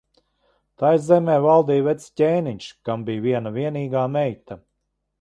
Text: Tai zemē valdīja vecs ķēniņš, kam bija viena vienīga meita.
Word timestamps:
Tai 0.83 0.93
zemē 1.07 1.35
valdīja 1.47 1.85
vecs 1.89 2.09
ķēniņš, 2.23 2.73
kam 2.91 3.07
bija 3.11 3.25
viena 3.29 3.57
vienīga 3.63 4.11
meita. 4.19 4.63